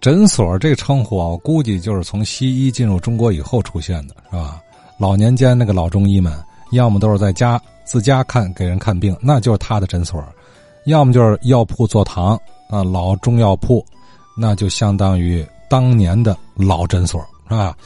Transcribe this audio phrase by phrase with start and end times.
[0.00, 4.60] 诊所这称呼啊，我估计就是从西医进入中国以后出现的，是吧？
[4.98, 6.32] 老年间那个老中医们，
[6.72, 10.18] 要么都是在家自家看给人看病，那就是他的诊所；
[10.86, 12.34] 要么就是药铺坐堂
[12.70, 13.84] 啊，老中药铺，
[14.36, 17.76] 那就相当于当年的老诊所，是吧？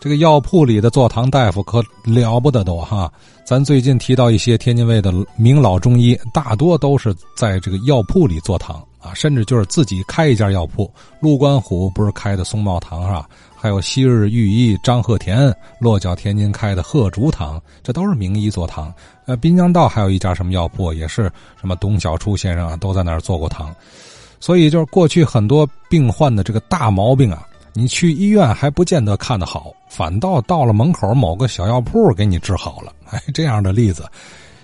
[0.00, 3.12] 这个药铺里的坐堂大夫可了不得都哈！
[3.44, 10.88] 咱最近提到一些天津卫的名老中医，大多都是在这个药铺里坐堂啊，甚至就是自己开一家药铺。
[11.20, 13.28] 陆观虎不是开的松茂堂啊？
[13.56, 18.94] 还有昔日御医张鹤田落脚天津开的鹤竹堂，这都是名医坐堂。
[19.26, 21.24] 呃，滨江道还有一家什么药铺，也是
[21.60, 23.74] 什么董小初先生啊，都在那儿坐过堂。
[24.38, 27.44] 所以就是过去很多病患的这个大毛病啊。
[27.74, 32.92] 你去医院还不见得看得好，反倒到了门口某个小药铺给你治好了。
[33.10, 34.04] 哎， 这样的例子，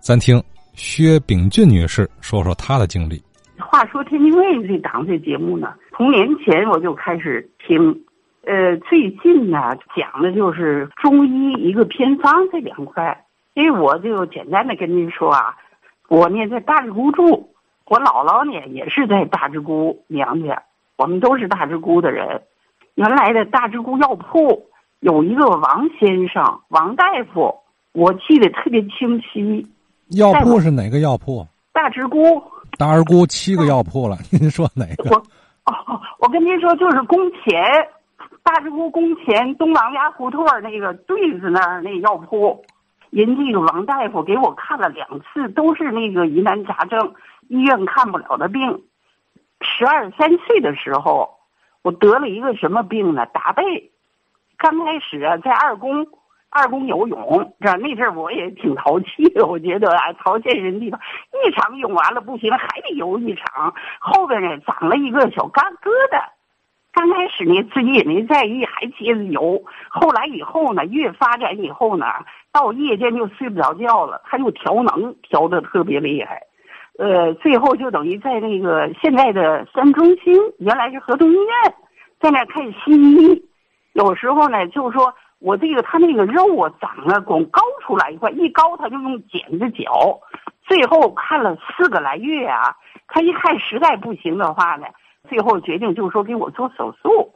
[0.00, 0.42] 咱听
[0.74, 3.22] 薛炳俊女士说说她的经历。
[3.58, 8.04] 话说天津卫这档这节目呢，从年前我就开始听，
[8.44, 13.22] 呃，最近呢讲的就是中医一个偏方这两块。
[13.54, 15.56] 因为我就简单的跟您说啊，
[16.08, 17.48] 我呢在大直沽住，
[17.86, 20.62] 我姥姥呢也是在大直沽娘家，
[20.98, 22.42] 我们都是大直沽的人。
[22.96, 24.66] 原来的大直沽药铺
[25.00, 27.54] 有一个王先生，王大夫，
[27.92, 29.66] 我记得特别清晰。
[30.10, 31.46] 药铺是哪个药铺？
[31.72, 32.42] 大直沽。
[32.78, 35.10] 大直沽七个药铺了， 您说哪个？
[35.10, 35.16] 我
[35.64, 37.62] 哦，我跟您说，就是宫前，
[38.42, 42.64] 大直沽宫前东王家胡同那个对子那儿那药铺，
[43.10, 47.14] 人这个王大夫给我看了两次，都是那个疑难杂症，
[47.48, 48.82] 医院看不了的病。
[49.60, 51.30] 十二三岁的时候。
[51.82, 53.24] 我得了一个什么病呢？
[53.26, 53.62] 打背。
[54.58, 56.06] 刚开始啊，在二宫，
[56.50, 59.46] 二宫游泳，这那阵我也挺淘气的。
[59.46, 61.00] 我觉得啊，淘气人地方，
[61.44, 63.74] 一场泳完了不行，还得游一场。
[64.00, 66.22] 后边呢，长了一个小疙疙瘩。
[66.92, 69.62] 刚开始呢，自己也没在意，还接着游。
[69.90, 72.06] 后来以后呢，越发展以后呢，
[72.50, 76.40] 到夜间就睡不着觉了，他就调能调的特别厉害。
[76.98, 81.74] 呃，最后就等于在那个现在的三中心，原来是河东医院，
[82.18, 83.44] 在那看西医。
[83.96, 90.20] 有时候呢，就是说我这个他那个肉啊长了光高出来一块，一高他就用剪子绞。
[90.64, 92.76] 最后看了四个来月啊，
[93.08, 94.86] 他一看实在不行的话呢，
[95.30, 97.32] 最后决定就是说给我做手术。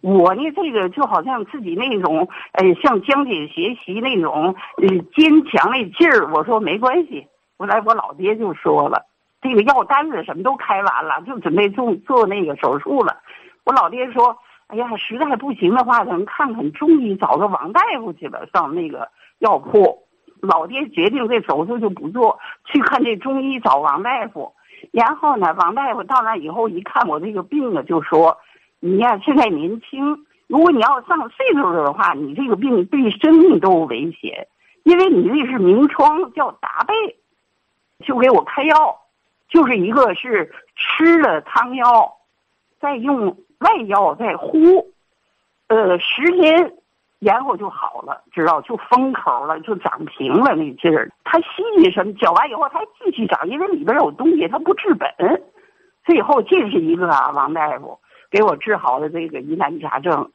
[0.00, 6.32] 我呢，这个就好像自己那种，呃，向江姐学习那种，呃，坚强那劲儿。
[6.32, 7.28] 我说没关系。
[7.58, 9.02] 后来我老爹就说了，
[9.40, 13.18] 这个药单子什么都开完了，就准备做做那个手术了。
[13.64, 14.36] 我老爹说
[14.68, 20.02] ：“哎呀，实在不行的话，咱看看中医，找个王大夫去吧。”上那个药铺，
[20.40, 24.52] 老爹决定这手术就不做，去看这中医找王大夫。
[24.90, 28.36] 然后呢，王大夫到那以后一看我这个病啊，就说
[28.80, 34.48] ：“你呀，现在年轻，如果你要上岁数了的话，你这个病对生命都有危险，
[34.82, 36.94] 因为你那是明疮，叫达贝。”
[38.04, 38.94] 就给我开药，
[39.48, 42.12] 就是一个是吃了汤药，
[42.86, 44.92] 再用外药再呼，
[45.66, 46.72] 呃，十天，
[47.18, 51.10] 然后就好了，知道就封口了，就长平了那劲儿。
[51.24, 55.10] 它细什么搅完以后，它继续长，因为里边有东西，它不治本。
[56.04, 57.98] 最后这是一个啊，王大夫
[58.30, 60.30] 给我治好了这个疑难杂症。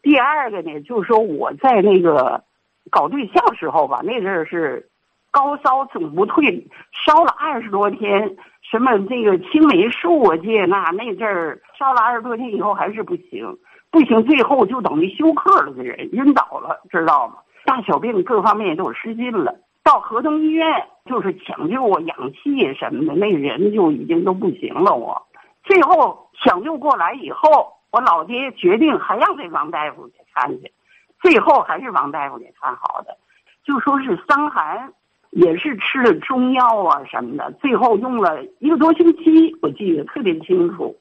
[0.00, 2.44] 第二个呢，就是说我在那个
[2.88, 4.88] 搞对象时候吧，那阵儿是。
[5.36, 6.66] 高烧总不退，
[7.04, 13.46] 烧了二十多天，什么这个青霉素啊，这那那阵儿烧了二十多天以后还是不行，
[13.90, 17.34] 不行，最后就等于休克了，这人晕倒了，知道吗？
[17.66, 19.54] 大小病各方面都失禁了，
[19.84, 20.66] 到河东医院
[21.04, 24.94] 就是抢救我氧气什么的，那人就已经都不行了。
[24.94, 25.22] 我
[25.64, 30.72] 最后抢救过来以后，我老爹决定还让这王大夫去看去，
[31.20, 33.18] 最后还是王大夫给看好的，
[33.66, 34.90] 就说是伤寒。
[35.36, 40.96] 也是吃了中药啊什么的，最后用了一个多星期，我记得特别清楚。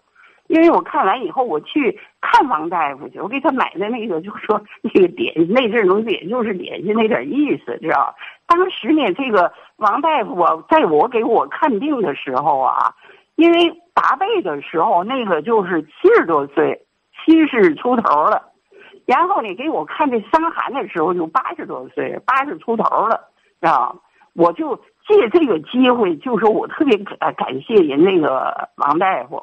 [0.48, 8.14] 因为我看完以后，我去看王大夫去，我给他买的那个，就说那个点那阵儿东西，也就是点心那点意思，知道
[8.46, 12.94] 当时呢，这个王大夫啊，在我给我看病的时候啊，
[13.38, 16.86] 因为达贝的时候，那个就是七十多岁，
[17.24, 18.52] 七十出头了。
[19.06, 23.30] 然后呢，给我看这伤寒的时候，就八十多岁，八十出头了，
[23.62, 23.96] 知道
[24.36, 24.76] 我就
[25.08, 29.42] 借这个机会，就说我特别感感谢人那个王大夫，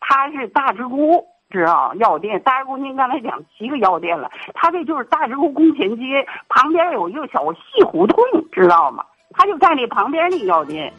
[0.00, 6.02] 他是大直沽知道药店，大直沽您刚才讲七个药店了，他这就是大直沽宫前街
[6.48, 8.18] 旁边有一个小细胡同，
[8.50, 9.04] 知道吗？
[9.30, 10.92] 他就在那旁边那药店。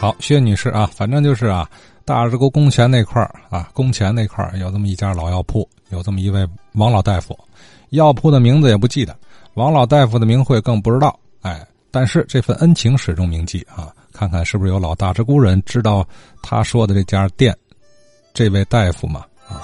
[0.00, 1.66] 好，薛女士啊，反正就是啊，
[2.04, 7.34] 大直沽宫前那块啊，宫前那块有这么一家老药铺，有这么一位王老大夫，
[7.90, 9.16] 药铺的名字也不记得，
[9.54, 11.18] 王老大夫的名讳更不知道。
[11.42, 11.60] 哎，
[11.90, 13.92] 但是这份恩情始终铭记啊！
[14.12, 16.06] 看看是不是有老大直沽人知道
[16.42, 17.56] 他说的这家店，
[18.34, 19.24] 这位大夫嘛？
[19.48, 19.60] 啊，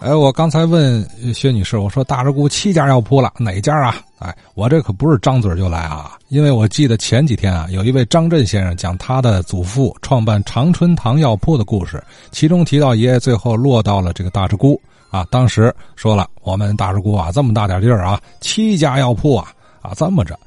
[0.00, 3.96] 哎，我刚才问薛女士，我说大直沽七家药铺了，哪家啊？
[4.18, 12.02] 哎，我这可不是张嘴就来啊，因为我记得前几天啊，有一位张震先生讲他的祖父创办长春堂药铺的故事，
[12.32, 14.80] 其中提到爷爷最后落到了这个大直沽
[15.16, 20.38] 啊，当时说了，我们大石锅啊这么大点地儿啊，七家药铺啊啊这么着，